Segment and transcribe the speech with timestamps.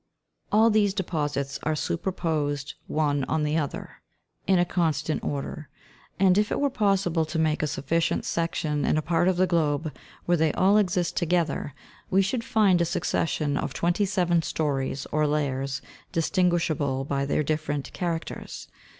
[0.51, 4.01] All these deposits are superposed one on the other,
[4.47, 5.69] in a con stant order;
[6.19, 9.45] and if it were possible to make a sufficient section in a part of the
[9.45, 9.95] globe
[10.25, 11.75] where they all exist together,
[12.09, 17.93] we should find a succession of twenty seven stories, or layers, distinguishable by their different
[17.93, 18.67] characters.